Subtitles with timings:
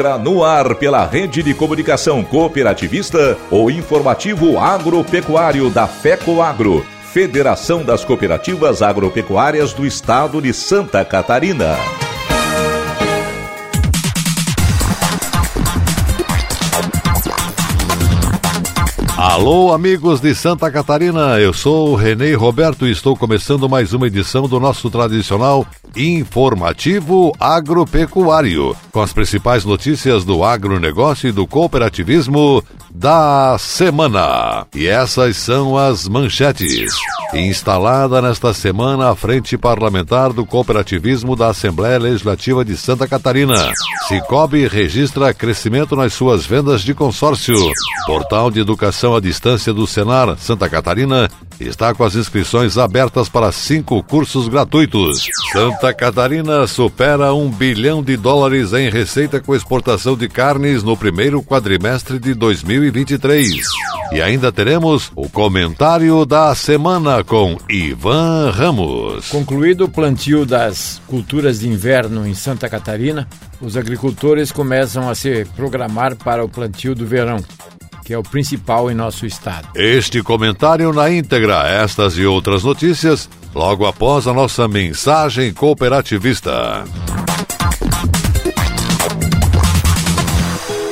[0.00, 8.02] No ar pela rede de comunicação cooperativista o informativo agropecuário da FECO Agro, Federação das
[8.02, 11.76] Cooperativas Agropecuárias do Estado de Santa Catarina.
[19.18, 24.06] Alô, amigos de Santa Catarina, eu sou o Renê Roberto e estou começando mais uma
[24.06, 32.62] edição do nosso tradicional informativo agropecuário, com as principais notícias do agronegócio e do cooperativismo
[32.92, 34.66] da semana.
[34.74, 36.92] E essas são as manchetes.
[37.32, 43.72] Instalada nesta semana a Frente Parlamentar do Cooperativismo da Assembleia Legislativa de Santa Catarina.
[44.08, 47.56] Cicobi registra crescimento nas suas vendas de consórcio.
[48.06, 51.30] Portal de Educação à Distância do Senar Santa Catarina
[51.60, 55.26] está com as inscrições abertas para cinco cursos gratuitos.
[55.52, 61.42] Santa Catarina supera um bilhão de dólares em receita com exportação de carnes no primeiro
[61.42, 63.62] quadrimestre de 2023.
[64.12, 69.30] E ainda teremos o comentário da semana com Ivan Ramos.
[69.30, 73.26] Concluído o plantio das culturas de inverno em Santa Catarina,
[73.58, 77.42] os agricultores começam a se programar para o plantio do verão
[78.04, 79.68] que é o principal em nosso estado.
[79.72, 86.84] Este comentário na íntegra, estas e outras notícias, logo após a nossa mensagem cooperativista.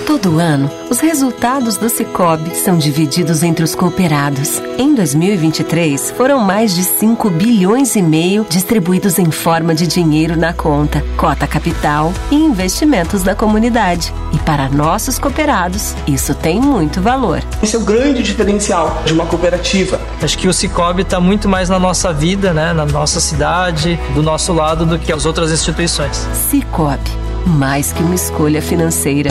[0.09, 4.59] Todo ano, os resultados do Cicobi são divididos entre os cooperados.
[4.79, 10.55] Em 2023, foram mais de 5 bilhões e meio distribuídos em forma de dinheiro na
[10.55, 14.11] conta, cota capital e investimentos da comunidade.
[14.33, 17.43] E para nossos cooperados, isso tem muito valor.
[17.63, 20.01] Esse é o grande diferencial de uma cooperativa.
[20.23, 24.23] Acho que o Cicobi está muito mais na nossa vida, né, na nossa cidade, do
[24.23, 26.27] nosso lado, do que as outras instituições.
[26.49, 27.11] Cicobi,
[27.45, 29.31] mais que uma escolha financeira.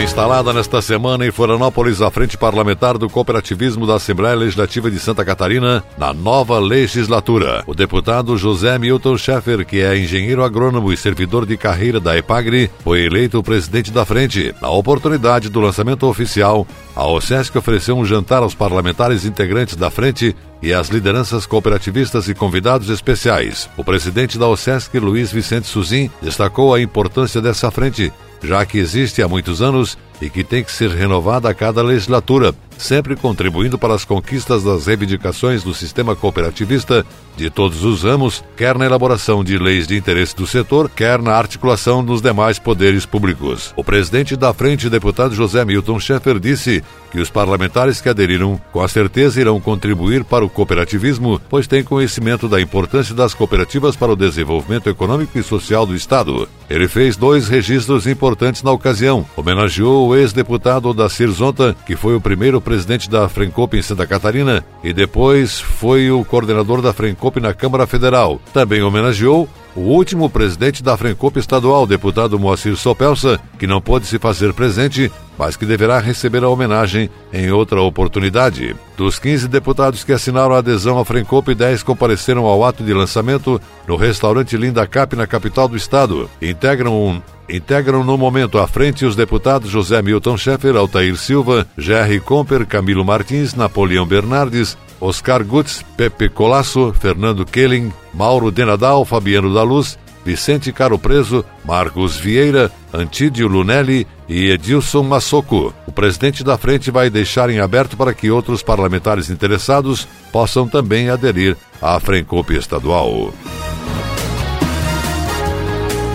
[0.00, 4.98] Foi instalada nesta semana em Florianópolis a Frente Parlamentar do Cooperativismo da Assembleia Legislativa de
[4.98, 7.62] Santa Catarina na nova legislatura.
[7.66, 12.70] O deputado José Milton Schaeffer, que é engenheiro agrônomo e servidor de carreira da EPAGRE,
[12.82, 14.54] foi eleito presidente da frente.
[14.62, 20.34] Na oportunidade do lançamento oficial, a OSESC ofereceu um jantar aos parlamentares integrantes da frente
[20.62, 23.68] e às lideranças cooperativistas e convidados especiais.
[23.76, 28.10] O presidente da OSESC, Luiz Vicente Suzin, destacou a importância dessa frente
[28.42, 32.54] já que existe há muitos anos e que tem que ser renovada a cada legislatura,
[32.80, 37.04] sempre contribuindo para as conquistas das reivindicações do sistema cooperativista
[37.36, 41.32] de todos os ramos, quer na elaboração de leis de interesse do setor, quer na
[41.32, 43.72] articulação dos demais poderes públicos.
[43.76, 48.82] O presidente da frente, deputado José Milton Schaeffer, disse que os parlamentares que aderiram, com
[48.82, 54.12] a certeza irão contribuir para o cooperativismo, pois têm conhecimento da importância das cooperativas para
[54.12, 56.48] o desenvolvimento econômico e social do Estado.
[56.68, 59.26] Ele fez dois registros importantes na ocasião.
[59.36, 64.64] Homenageou o ex-deputado da Zonta, que foi o primeiro presidente da Frencop em Santa Catarina
[64.84, 68.40] e depois foi o coordenador da Frencop na Câmara Federal.
[68.54, 74.20] Também homenageou o último presidente da Frencop estadual, deputado Moacir Sopelsa, que não pôde se
[74.20, 78.76] fazer presente, mas que deverá receber a homenagem em outra oportunidade.
[78.96, 83.60] Dos 15 deputados que assinaram a adesão à Frencop, 10 compareceram ao ato de lançamento
[83.84, 86.30] no restaurante Linda Cap, na capital do estado.
[86.40, 87.20] Integram um
[87.50, 93.04] integram no momento à frente os deputados José Milton Schaeffer, Altair Silva, Jerry Comper, Camilo
[93.04, 100.72] Martins, Napoleão Bernardes, Oscar Gutz, Pepe Colasso, Fernando Kelling, Mauro Denadal, Fabiano da Luz, Vicente
[100.72, 105.72] Caro Preso, Marcos Vieira, Antídio Lunelli e Edilson Massoco.
[105.86, 111.08] O presidente da frente vai deixar em aberto para que outros parlamentares interessados possam também
[111.08, 113.32] aderir à Frencop estadual.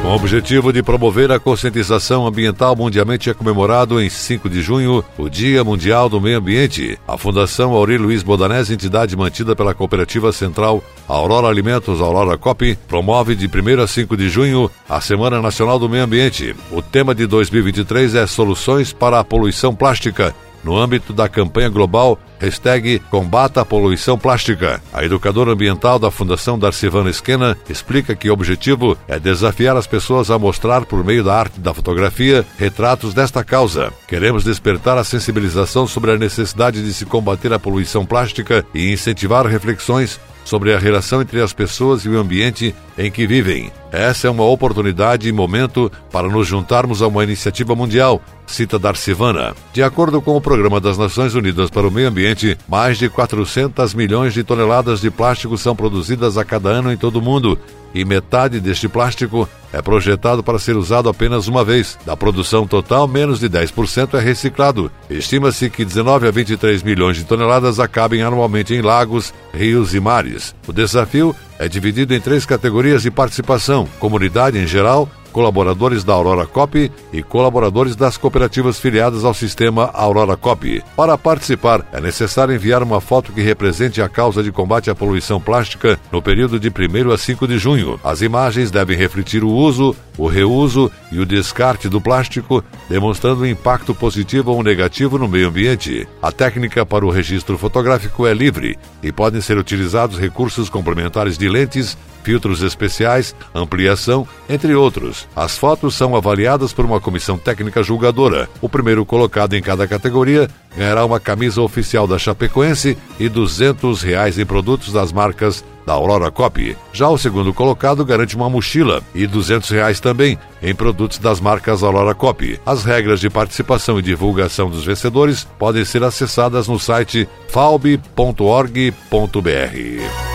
[0.06, 5.04] Com o objetivo de promover a conscientização ambiental, mundialmente é comemorado em 5 de junho
[5.18, 7.00] o Dia Mundial do Meio Ambiente.
[7.08, 13.34] A Fundação Auri Luiz Bodanese, entidade mantida pela Cooperativa Central Aurora Alimentos Aurora Cop, promove
[13.34, 16.56] de 1 a 5 de junho a Semana Nacional do Meio Ambiente.
[16.72, 20.36] O tema de 2023 é Soluções para a Poluição Plástica
[20.66, 24.82] no âmbito da campanha global hashtag Combata a Poluição Plástica.
[24.92, 30.32] A educadora ambiental da Fundação Darcivana Esquena explica que o objetivo é desafiar as pessoas
[30.32, 33.94] a mostrar, por meio da arte da fotografia, retratos desta causa.
[34.08, 39.46] Queremos despertar a sensibilização sobre a necessidade de se combater a poluição plástica e incentivar
[39.46, 43.72] reflexões sobre a relação entre as pessoas e o ambiente em que vivem.
[43.96, 49.56] Essa é uma oportunidade e momento para nos juntarmos a uma iniciativa mundial, cita Darcivana.
[49.72, 53.94] De acordo com o Programa das Nações Unidas para o Meio Ambiente, mais de 400
[53.94, 57.58] milhões de toneladas de plástico são produzidas a cada ano em todo o mundo,
[57.94, 61.98] e metade deste plástico é projetado para ser usado apenas uma vez.
[62.06, 64.92] Da produção total, menos de 10% é reciclado.
[65.10, 70.54] Estima-se que 19 a 23 milhões de toneladas acabem anualmente em lagos, rios e mares.
[70.68, 76.46] O desafio é dividido em três categorias de participação: comunidade em geral, colaboradores da Aurora
[76.46, 80.82] Cop e colaboradores das cooperativas filiadas ao sistema Aurora Cop.
[80.96, 85.42] Para participar, é necessário enviar uma foto que represente a causa de combate à poluição
[85.42, 88.00] plástica no período de 1 a 5 de junho.
[88.02, 93.46] As imagens devem refletir o uso, o reuso e o descarte do plástico, demonstrando um
[93.46, 96.08] impacto positivo ou negativo no meio ambiente.
[96.22, 101.50] A técnica para o registro fotográfico é livre e podem ser utilizados recursos complementares de
[101.50, 105.28] lentes, filtros especiais, ampliação, entre outros.
[105.36, 108.50] As fotos são avaliadas por uma comissão técnica julgadora.
[108.60, 114.40] O primeiro colocado em cada categoria ganhará uma camisa oficial da Chapecoense e 200 reais
[114.40, 116.76] em produtos das marcas da Aurora Cop.
[116.92, 121.84] Já o segundo colocado garante uma mochila e 200 reais também em produtos das marcas
[121.84, 122.60] Aurora Cop.
[122.66, 130.35] As regras de participação e divulgação dos vencedores podem ser acessadas no site falb.org.br.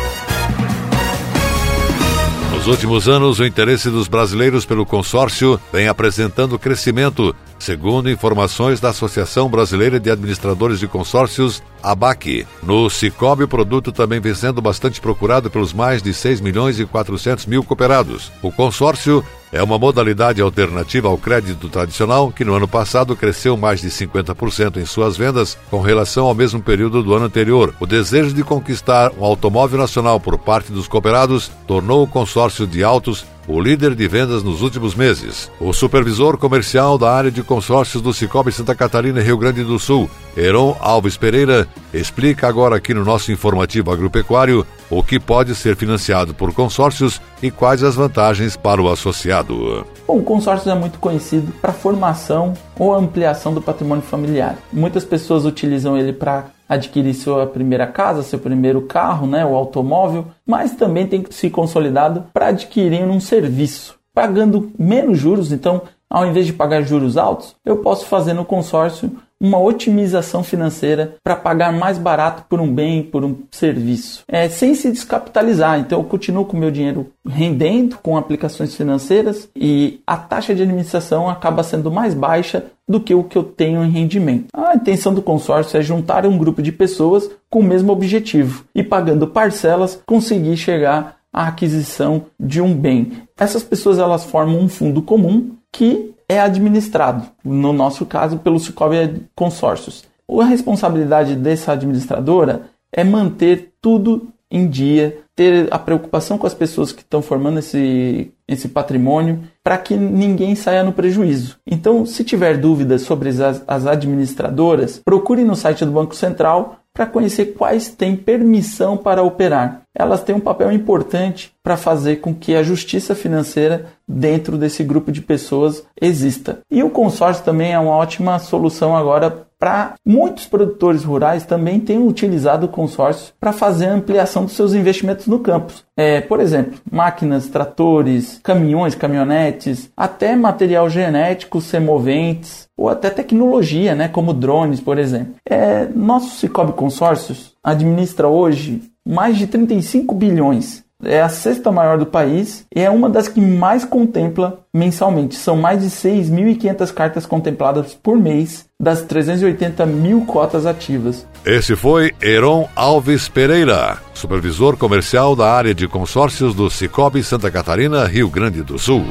[2.60, 8.90] Nos últimos anos, o interesse dos brasileiros pelo consórcio vem apresentando crescimento, segundo informações da
[8.90, 12.46] Associação Brasileira de Administradores de Consórcios, ABAC.
[12.62, 16.84] No Cicobi, o produto também vem sendo bastante procurado pelos mais de 6 milhões e
[16.84, 18.30] 400 mil cooperados.
[18.42, 23.81] O consórcio é uma modalidade alternativa ao crédito tradicional que no ano passado cresceu mais
[23.81, 27.75] de 50% em suas vendas com relação ao mesmo período do ano anterior.
[27.81, 32.85] O desejo de conquistar um automóvel nacional por parte dos cooperados tornou o consórcio de
[32.85, 35.50] autos o líder de vendas nos últimos meses.
[35.61, 39.76] O supervisor comercial da área de consórcios do Cicobi Santa Catarina e Rio Grande do
[39.76, 45.75] Sul, Heron Alves Pereira, explica agora aqui no nosso informativo agropecuário o que pode ser
[45.75, 49.85] financiado por consórcios e quais as vantagens para o associado.
[50.06, 54.56] Bom, o consórcio é muito conhecido para formação ou ampliação do patrimônio familiar.
[54.73, 60.26] Muitas pessoas utilizam ele para adquirir sua primeira casa, seu primeiro carro, né, o automóvel,
[60.46, 65.50] mas também tem que se consolidado para adquirir um serviço, pagando menos juros.
[65.50, 71.16] Então, ao invés de pagar juros altos, eu posso fazer no consórcio uma otimização financeira
[71.25, 75.81] para pagar mais barato por um bem, por um serviço, é, sem se descapitalizar.
[75.81, 81.29] Então eu continuo com meu dinheiro rendendo com aplicações financeiras e a taxa de administração
[81.29, 84.48] acaba sendo mais baixa do que o que eu tenho em rendimento.
[84.53, 88.82] A intenção do consórcio é juntar um grupo de pessoas com o mesmo objetivo e
[88.82, 93.12] pagando parcelas conseguir chegar à aquisição de um bem.
[93.38, 99.27] Essas pessoas elas formam um fundo comum que é administrado, no nosso caso, pelo Cicobi
[99.34, 100.05] Consórcios.
[100.29, 102.62] A responsabilidade dessa administradora
[102.93, 108.32] é manter tudo em dia, ter a preocupação com as pessoas que estão formando esse,
[108.48, 111.56] esse patrimônio, para que ninguém saia no prejuízo.
[111.65, 117.06] Então, se tiver dúvidas sobre as, as administradoras, procure no site do Banco Central para
[117.06, 119.80] conhecer quais têm permissão para operar.
[119.94, 125.13] Elas têm um papel importante para fazer com que a justiça financeira dentro desse grupo
[125.13, 126.61] de pessoas exista.
[126.70, 131.99] E o consórcio também é uma ótima solução agora para muitos produtores rurais também têm
[131.99, 135.75] utilizado o consórcio para fazer a ampliação dos seus investimentos no campo.
[135.94, 144.09] É, por exemplo, máquinas, tratores, caminhões, caminhonetes, até material genético, semoventes ou até tecnologia, né,
[144.09, 145.35] como drones, por exemplo.
[145.44, 152.06] É, nosso Cicobi Consórcios administra hoje mais de 35 bilhões é a sexta maior do
[152.06, 155.34] país e é uma das que mais contempla mensalmente.
[155.34, 161.26] São mais de 6.500 cartas contempladas por mês das 380 mil cotas ativas.
[161.44, 168.04] Esse foi Heron Alves Pereira, supervisor comercial da área de consórcios do Cicobi Santa Catarina,
[168.04, 169.04] Rio Grande do Sul.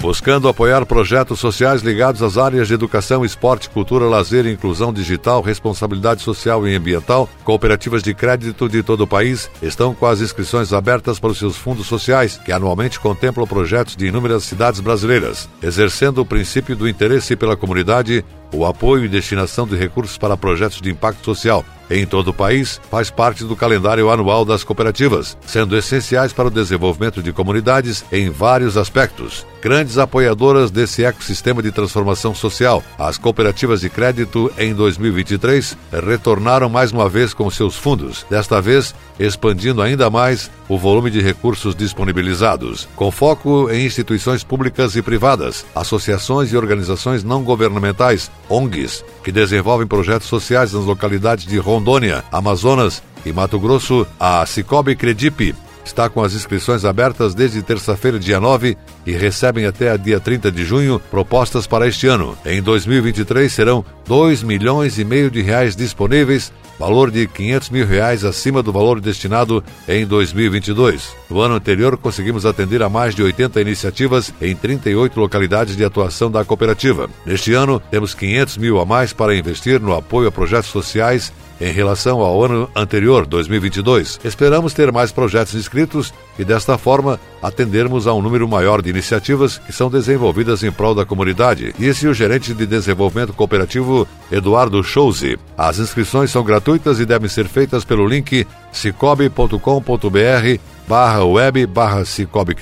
[0.00, 6.22] Buscando apoiar projetos sociais ligados às áreas de educação, esporte, cultura, lazer, inclusão digital, responsabilidade
[6.22, 11.18] social e ambiental, cooperativas de crédito de todo o país estão com as inscrições abertas
[11.18, 16.26] para os seus fundos sociais, que anualmente contemplam projetos de inúmeras cidades brasileiras, exercendo o
[16.26, 18.24] princípio do interesse pela comunidade
[18.54, 22.80] o apoio e destinação de recursos para projetos de impacto social em todo o país
[22.90, 28.30] faz parte do calendário anual das cooperativas, sendo essenciais para o desenvolvimento de comunidades em
[28.30, 29.46] vários aspectos.
[29.68, 36.90] Grandes apoiadoras desse ecossistema de transformação social, as cooperativas de crédito em 2023 retornaram mais
[36.90, 42.88] uma vez com seus fundos, desta vez expandindo ainda mais o volume de recursos disponibilizados,
[42.96, 49.86] com foco em instituições públicas e privadas, associações e organizações não governamentais, ONGs, que desenvolvem
[49.86, 55.54] projetos sociais nas localidades de Rondônia, Amazonas e Mato Grosso, a Cicobi Credipe
[55.88, 58.76] está com as inscrições abertas desde terça-feira, dia 9,
[59.06, 62.36] e recebem até dia 30 de junho propostas para este ano.
[62.44, 68.24] Em 2023 serão 2 milhões e meio de reais disponíveis, valor de 500 mil reais
[68.24, 71.14] acima do valor destinado em 2022.
[71.28, 76.30] No ano anterior, conseguimos atender a mais de 80 iniciativas em 38 localidades de atuação
[76.30, 77.10] da cooperativa.
[77.26, 81.72] Neste ano, temos 500 mil a mais para investir no apoio a projetos sociais em
[81.72, 84.20] relação ao ano anterior, 2022.
[84.24, 89.58] Esperamos ter mais projetos inscritos e, desta forma, atendermos a um número maior de iniciativas
[89.58, 95.38] que são desenvolvidas em prol da comunidade, disse o gerente de desenvolvimento cooperativo Eduardo Chouze.
[95.56, 99.58] As inscrições são gratuitas e devem ser feitas pelo link cicobi.com.br
[100.86, 102.54] barra web barra cicobi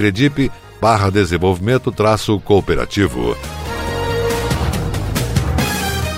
[0.80, 3.36] barra desenvolvimento traço cooperativo.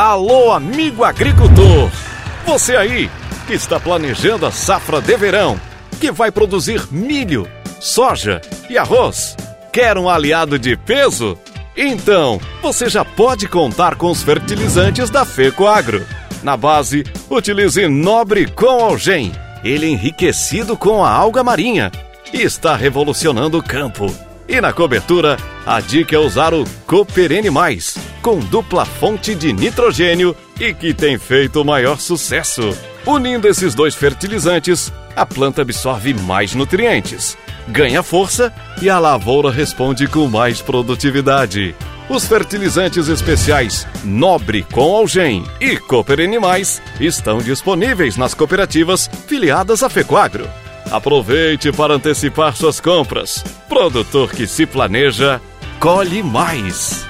[0.00, 1.90] Alô, amigo agricultor!
[2.46, 3.10] Você aí
[3.46, 5.60] que está planejando a safra de verão,
[6.00, 7.46] que vai produzir milho,
[7.78, 8.40] soja
[8.70, 9.36] e arroz,
[9.70, 11.38] quer um aliado de peso?
[11.76, 16.06] Então, você já pode contar com os fertilizantes da FECOAGRO.
[16.42, 21.92] Na base, utilize Nobre com Algem, ele é enriquecido com a alga marinha
[22.32, 24.06] e está revolucionando o campo.
[24.48, 30.36] E na cobertura, a dica é usar o Cooperene Mais, com dupla fonte de nitrogênio
[30.58, 32.76] e que tem feito o maior sucesso.
[33.06, 37.36] Unindo esses dois fertilizantes, a planta absorve mais nutrientes,
[37.68, 41.74] ganha força e a lavoura responde com mais produtividade.
[42.08, 49.88] Os fertilizantes especiais Nobre com Algem e Cooperene Mais estão disponíveis nas cooperativas filiadas à
[49.88, 50.48] Fecoagro.
[50.90, 53.44] Aproveite para antecipar suas compras.
[53.68, 55.40] Produtor que se planeja,
[55.78, 57.09] colhe mais.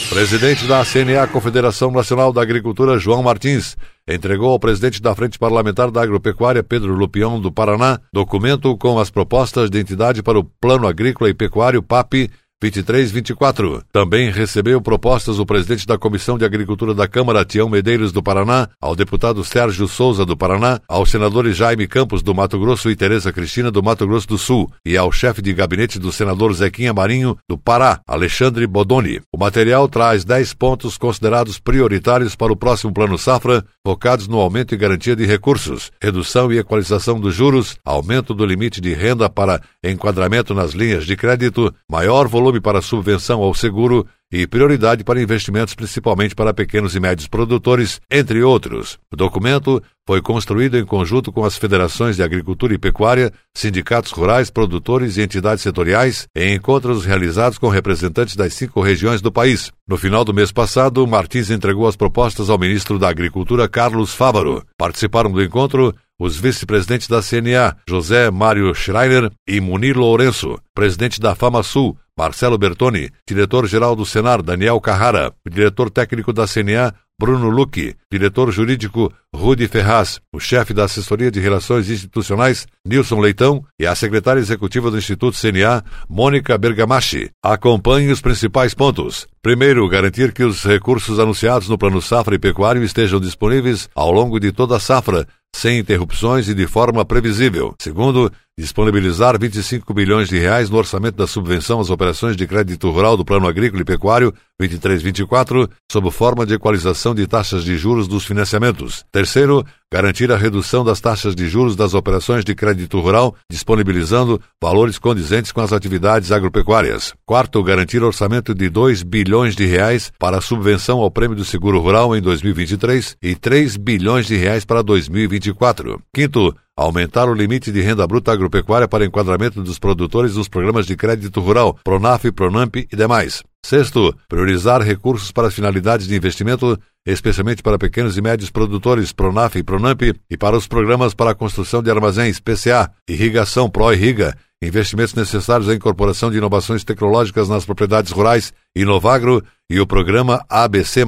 [0.10, 3.76] Presidente da CNA, Confederação Nacional da Agricultura, João Martins,
[4.08, 9.10] entregou ao presidente da Frente Parlamentar da Agropecuária, Pedro Lupião, do Paraná, documento com as
[9.10, 12.30] propostas de entidade para o Plano Agrícola e Pecuário PAP
[12.63, 13.84] 23-24.
[13.91, 18.70] Também recebeu propostas o presidente da Comissão de Agricultura da Câmara, Tião Medeiros, do Paraná,
[18.79, 23.34] ao deputado Sérgio Souza, do Paraná, aos senadores Jaime Campos, do Mato Grosso e Tereza
[23.34, 27.38] Cristina, do Mato Grosso do Sul, e ao chefe de gabinete do senador Zequinha Marinho,
[27.50, 29.20] do Pará, Alexandre Bodoni.
[29.32, 34.74] O material traz 10 pontos considerados prioritários para o próximo Plano Safra, focados no aumento
[34.74, 39.62] e garantia de recursos, redução e equalização dos juros, aumento do limite de renda para
[39.84, 45.22] enquadramento nas linhas de crédito, maior volume volume para subvenção ao seguro e prioridade para
[45.22, 48.98] investimentos principalmente para pequenos e médios produtores, entre outros.
[49.12, 54.50] O documento foi construído em conjunto com as federações de agricultura e pecuária, sindicatos rurais,
[54.50, 59.72] produtores e entidades setoriais, em encontros realizados com representantes das cinco regiões do país.
[59.88, 64.63] No final do mês passado, Martins entregou as propostas ao ministro da Agricultura, Carlos Fávaro.
[64.78, 71.36] Participaram do encontro os vice-presidentes da CNA, José Mário Schreiner e Munir Lourenço, presidente da
[71.36, 78.52] FamaSul, Marcelo Bertoni, diretor-geral do Senar, Daniel Carrara, diretor técnico da CNA, Bruno Luque, diretor
[78.52, 84.39] jurídico Rudi Ferraz, o chefe da assessoria de relações institucionais Nilson Leitão e a secretária
[84.39, 87.30] executiva do Instituto CNA, Mônica Bergamachi.
[87.41, 89.28] Acompanhe os principais pontos.
[89.41, 94.39] Primeiro, garantir que os recursos anunciados no Plano Safra e Pecuário estejam disponíveis ao longo
[94.39, 97.76] de toda a safra, sem interrupções e de forma previsível.
[97.80, 103.18] Segundo, disponibilizar 25 bilhões de reais no orçamento da subvenção às operações de crédito rural
[103.18, 108.26] do Plano Agrícola e Pecuário 23-24, sob forma de equalização de taxas de juros dos
[108.26, 109.04] financiamentos.
[109.12, 114.98] Terceiro, garantir a redução das taxas de juros das operações de crédito rural, disponibilizando valores
[114.98, 117.13] condizentes com as atividades agropecuárias.
[117.26, 121.80] Quarto, garantir orçamento de 2 bilhões de reais para a subvenção ao Prêmio do Seguro
[121.80, 126.02] Rural em 2023 e 3 bilhões de reais para 2024.
[126.13, 130.96] Quinto, aumentar o limite de renda bruta agropecuária para enquadramento dos produtores nos programas de
[130.96, 133.44] crédito rural, Pronaf, Pronamp e demais.
[133.65, 139.58] Sexto, priorizar recursos para as finalidades de investimento, especialmente para pequenos e médios produtores Pronaf
[139.58, 144.36] e Pronamp e para os programas para a construção de armazéns PCA, irrigação Pro-Irriga,
[144.67, 151.06] investimentos necessários à incorporação de inovações tecnológicas nas propriedades rurais, Inovagro e o programa ABC+.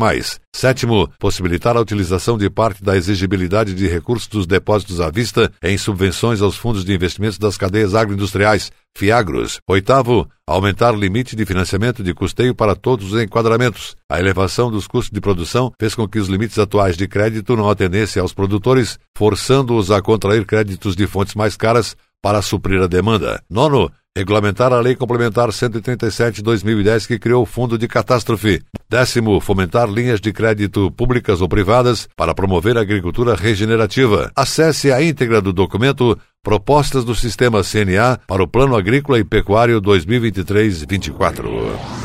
[0.55, 5.77] Sétimo, possibilitar a utilização de parte da exigibilidade de recursos dos depósitos à vista em
[5.77, 9.59] subvenções aos fundos de investimentos das cadeias agroindustriais, Fiagros.
[9.67, 13.95] Oitavo, aumentar o limite de financiamento de custeio para todos os enquadramentos.
[14.09, 17.69] A elevação dos custos de produção fez com que os limites atuais de crédito não
[17.69, 23.39] atendessem aos produtores, forçando-os a contrair créditos de fontes mais caras para suprir a demanda.
[23.47, 28.63] Nono, regulamentar a Lei Complementar 137-2010 que criou o Fundo de Catástrofe.
[28.89, 34.31] Décimo, fomentar linhas de crédito públicas ou privadas para promover a agricultura regenerativa.
[34.35, 39.79] Acesse a íntegra do documento Propostas do Sistema CNA para o Plano Agrícola e Pecuário
[39.79, 42.04] 2023-24.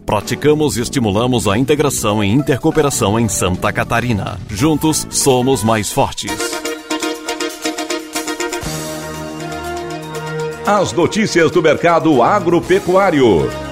[0.05, 4.39] Praticamos e estimulamos a integração e intercooperação em Santa Catarina.
[4.49, 6.31] Juntos somos mais fortes.
[10.65, 13.70] As notícias do mercado agropecuário.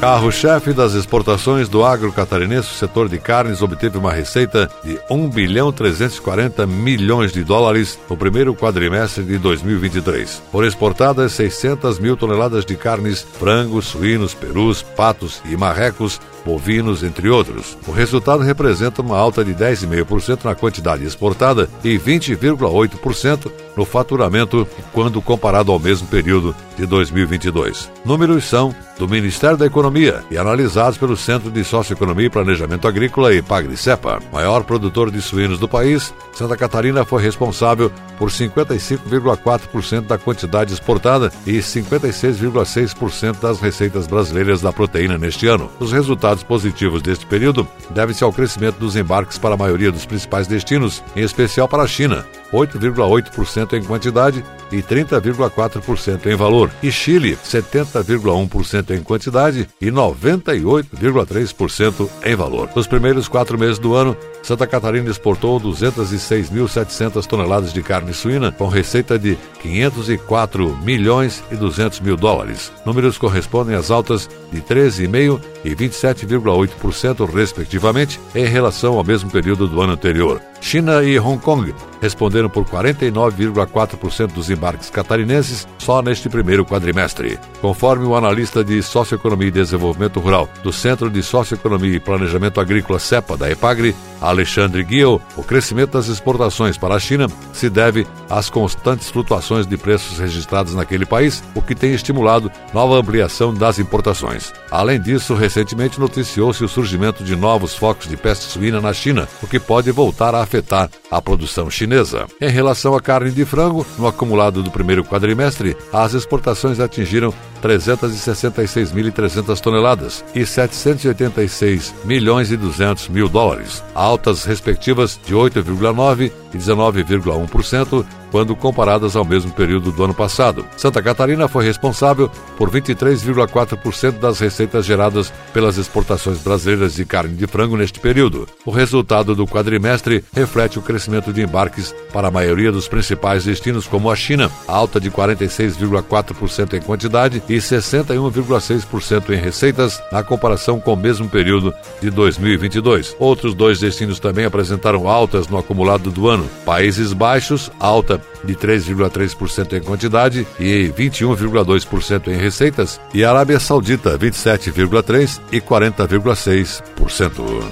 [0.00, 5.28] Carro-chefe das exportações do agro catarinense, o setor de carnes obteve uma receita de 1
[5.28, 10.42] bilhão 340 milhões de dólares no primeiro quadrimestre de 2023.
[10.50, 17.28] Foram exportadas 600 mil toneladas de carnes, frangos, suínos, perus, patos e marrecos, bovinos, entre
[17.28, 17.76] outros.
[17.86, 25.22] O resultado representa uma alta de 10,5% na quantidade exportada e 20,8% no faturamento quando
[25.22, 27.90] comparado ao mesmo período de 2022.
[28.04, 33.34] Números são do Ministério da Economia e analisados pelo Centro de Socioeconomia e Planejamento Agrícola
[33.34, 34.20] e Pagri-Cepa.
[34.30, 41.32] Maior produtor de suínos do país, Santa Catarina foi responsável por 55,4% da quantidade exportada
[41.46, 45.70] e 56,6% das receitas brasileiras da proteína neste ano.
[45.80, 50.46] Os resultados positivos deste período devem-se ao crescimento dos embarques para a maioria dos principais
[50.46, 57.36] destinos, em especial para a China, 8,8% em quantidade e 30,4% em valor, e Chile,
[57.36, 62.68] 70,1% em quantidade e 98,3% em valor.
[62.74, 68.66] Nos primeiros quatro meses do ano, Santa Catarina exportou 206.700 toneladas de carne suína, com
[68.66, 72.72] receita de 504 milhões e 200 mil dólares.
[72.84, 79.80] Números correspondem às altas de 13,5% e 27,8%, respectivamente, em relação ao mesmo período do
[79.80, 80.49] ano anterior.
[80.60, 87.38] China e Hong Kong responderam por 49,4% dos embarques catarinenses só neste primeiro quadrimestre.
[87.60, 92.98] Conforme o analista de Socioeconomia e Desenvolvimento Rural do Centro de Socioeconomia e Planejamento Agrícola
[92.98, 98.50] CEPA da EPAGRE, Alexandre Guiel, o crescimento das exportações para a China se deve às
[98.50, 104.52] constantes flutuações de preços registrados naquele país, o que tem estimulado nova ampliação das importações.
[104.70, 109.46] Além disso, recentemente noticiou-se o surgimento de novos focos de peste suína na China, o
[109.46, 112.26] que pode voltar a afetar a produção chinesa.
[112.40, 119.60] Em relação à carne de frango, no acumulado do primeiro quadrimestre, as exportações atingiram 366.300
[119.60, 128.54] toneladas e 786 milhões e 200 mil dólares, altas respectivas de 8,9 e 19,1% quando
[128.54, 130.64] comparadas ao mesmo período do ano passado.
[130.76, 137.46] Santa Catarina foi responsável por 23,4% das receitas geradas pelas exportações brasileiras de carne de
[137.46, 138.48] frango neste período.
[138.64, 143.86] O resultado do quadrimestre reflete o crescimento de embarques para a maioria dos principais destinos,
[143.86, 150.92] como a China, alta de 46,4% em quantidade e 61,6% em receitas, na comparação com
[150.92, 153.16] o mesmo período de 2022.
[153.18, 156.48] Outros dois destinos também apresentaram altas no acumulado do ano.
[156.64, 165.40] Países Baixos, alta de 3,3% em quantidade e 21,2% em receitas, e Arábia Saudita 27,3%
[165.50, 167.64] e 40,6%.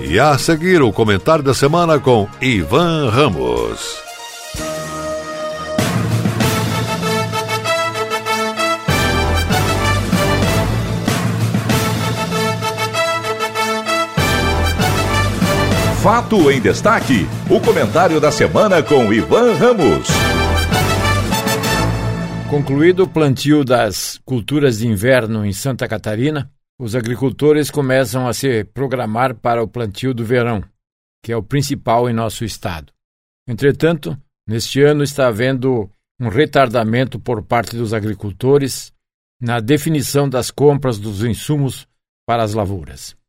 [0.00, 4.01] E a seguir o comentário da semana com Ivan Ramos.
[16.02, 17.28] Fato em Destaque.
[17.48, 20.08] O comentário da semana com Ivan Ramos.
[22.50, 28.64] Concluído o plantio das culturas de inverno em Santa Catarina, os agricultores começam a se
[28.64, 30.64] programar para o plantio do verão,
[31.22, 32.92] que é o principal em nosso estado.
[33.46, 35.88] Entretanto, neste ano está havendo
[36.20, 38.92] um retardamento por parte dos agricultores
[39.40, 41.86] na definição das compras dos insumos
[42.26, 43.21] para as lavouras.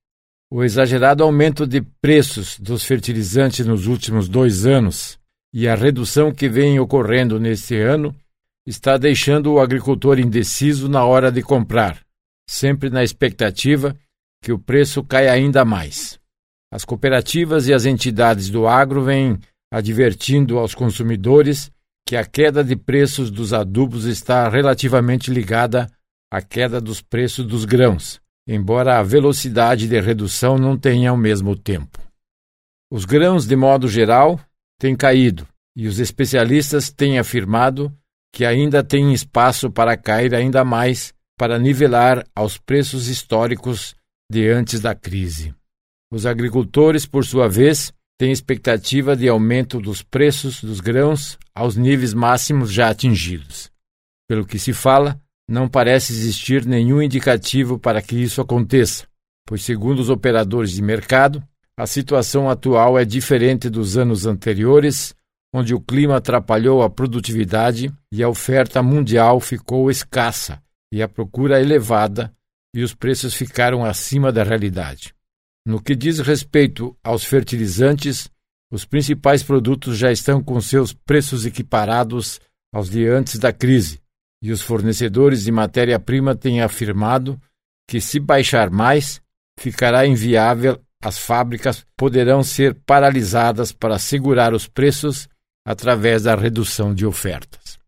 [0.56, 5.18] O exagerado aumento de preços dos fertilizantes nos últimos dois anos
[5.52, 8.16] e a redução que vem ocorrendo neste ano
[8.64, 12.00] está deixando o agricultor indeciso na hora de comprar,
[12.48, 13.98] sempre na expectativa
[14.44, 16.20] que o preço caia ainda mais.
[16.72, 19.40] As cooperativas e as entidades do agro vêm
[19.72, 21.72] advertindo aos consumidores
[22.06, 25.90] que a queda de preços dos adubos está relativamente ligada
[26.32, 31.56] à queda dos preços dos grãos embora a velocidade de redução não tenha o mesmo
[31.56, 32.00] tempo.
[32.92, 34.40] Os grãos, de modo geral,
[34.80, 37.92] têm caído e os especialistas têm afirmado
[38.32, 43.96] que ainda tem espaço para cair ainda mais para nivelar aos preços históricos
[44.32, 45.54] de antes da crise.
[46.12, 52.14] Os agricultores, por sua vez, têm expectativa de aumento dos preços dos grãos aos níveis
[52.14, 53.72] máximos já atingidos.
[54.28, 59.06] Pelo que se fala, não parece existir nenhum indicativo para que isso aconteça,
[59.46, 61.44] pois, segundo os operadores de mercado,
[61.76, 65.16] a situação atual é diferente dos anos anteriores,
[65.54, 71.60] onde o clima atrapalhou a produtividade e a oferta mundial ficou escassa e a procura
[71.60, 72.34] elevada
[72.76, 75.14] e os preços ficaram acima da realidade.
[75.66, 78.30] No que diz respeito aos fertilizantes,
[78.72, 82.40] os principais produtos já estão com seus preços equiparados
[82.74, 84.02] aos dias antes da crise,
[84.44, 87.40] e os fornecedores de matéria-prima têm afirmado
[87.90, 89.22] que, se baixar mais,
[89.58, 95.30] ficará inviável, as fábricas poderão ser paralisadas para segurar os preços
[95.66, 97.80] através da redução de ofertas.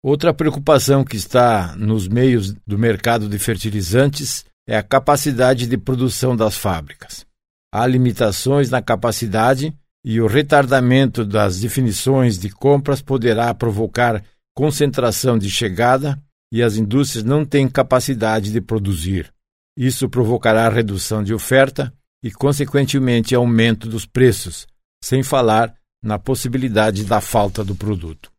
[0.00, 6.36] Outra preocupação que está nos meios do mercado de fertilizantes é a capacidade de produção
[6.36, 7.26] das fábricas.
[7.74, 9.74] Há limitações na capacidade
[10.04, 14.22] e o retardamento das definições de compras poderá provocar
[14.54, 16.20] concentração de chegada
[16.52, 19.32] e as indústrias não têm capacidade de produzir.
[19.76, 24.66] Isso provocará redução de oferta e, consequentemente, aumento dos preços,
[25.02, 28.30] sem falar na possibilidade da falta do produto.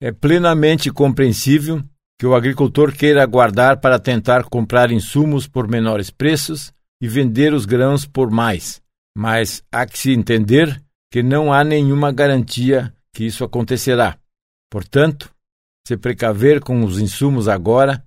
[0.00, 1.82] É plenamente compreensível
[2.18, 7.64] que o agricultor queira aguardar para tentar comprar insumos por menores preços e vender os
[7.64, 8.80] grãos por mais,
[9.16, 14.16] mas há que se entender que não há nenhuma garantia que isso acontecerá.
[14.70, 15.31] Portanto,
[15.86, 18.04] se precaver com os insumos agora,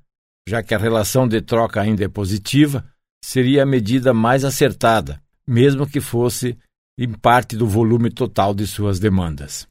[0.47, 2.85] já que a relação de troca ainda é positiva,
[3.23, 6.57] seria a medida mais acertada, mesmo que fosse
[6.97, 9.67] em parte do volume total de suas demandas.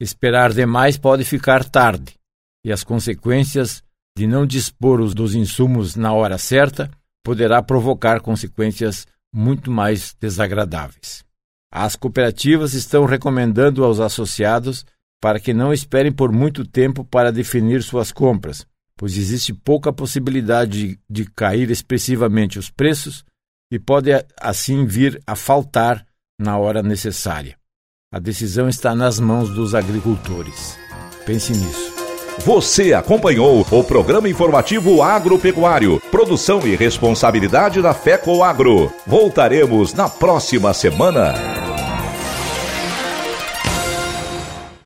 [0.00, 2.14] Esperar demais pode ficar tarde,
[2.64, 3.82] e as consequências
[4.16, 6.90] de não dispor dos insumos na hora certa
[7.24, 11.24] poderá provocar consequências muito mais desagradáveis.
[11.72, 14.86] As cooperativas estão recomendando aos associados
[15.20, 20.88] para que não esperem por muito tempo para definir suas compras, pois existe pouca possibilidade
[20.88, 23.24] de, de cair expressivamente os preços
[23.70, 26.06] e pode assim vir a faltar
[26.38, 27.56] na hora necessária.
[28.12, 30.78] A decisão está nas mãos dos agricultores.
[31.26, 31.98] Pense nisso.
[32.44, 38.92] Você acompanhou o programa informativo agropecuário, produção e responsabilidade da FECO Agro.
[39.06, 41.67] Voltaremos na próxima semana.